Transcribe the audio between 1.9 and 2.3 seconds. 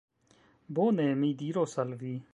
vi.